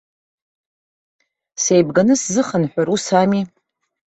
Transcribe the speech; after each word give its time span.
Сеибганы 1.63 2.13
сзыхынҳәыр, 2.21 2.87
усами? 2.95 3.41